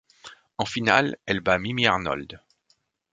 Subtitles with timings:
[0.57, 2.41] En finale, elle bat Mimi Arnold.